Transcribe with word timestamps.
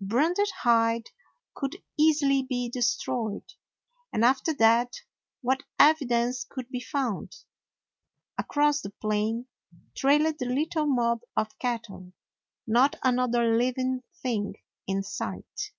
A 0.00 0.04
branded 0.04 0.48
hide 0.62 1.10
could 1.54 1.76
easily 1.98 2.42
be 2.42 2.70
destroyed, 2.70 3.52
and 4.14 4.24
after 4.24 4.54
that, 4.54 4.94
what 5.42 5.62
evi 5.78 6.08
dence 6.08 6.44
could 6.48 6.70
be 6.70 6.80
found? 6.80 7.36
Across 8.38 8.80
the 8.80 8.88
plain 8.92 9.46
trailed 9.94 10.38
the 10.38 10.46
little 10.46 10.86
mob 10.86 11.20
of 11.36 11.58
cattle; 11.58 12.14
not 12.66 12.96
another 13.02 13.54
living 13.58 14.02
thing 14.22 14.54
in 14.86 15.02
sight. 15.02 15.70